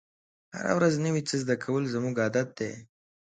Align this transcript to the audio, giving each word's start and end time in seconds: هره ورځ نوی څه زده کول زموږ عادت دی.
هره 0.57 0.73
ورځ 0.77 0.93
نوی 1.05 1.21
څه 1.29 1.35
زده 1.43 1.55
کول 1.63 1.83
زموږ 1.93 2.15
عادت 2.23 2.47
دی. 2.59 2.71